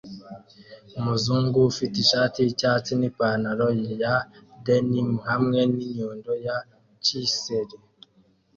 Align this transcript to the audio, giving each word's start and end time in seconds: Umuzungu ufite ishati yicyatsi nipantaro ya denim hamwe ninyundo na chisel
Umuzungu 0.99 1.57
ufite 1.71 1.95
ishati 2.03 2.37
yicyatsi 2.45 2.91
nipantaro 2.99 3.67
ya 4.01 4.15
denim 4.65 5.09
hamwe 5.29 5.59
ninyundo 5.75 6.31
na 6.43 6.55
chisel 7.03 7.69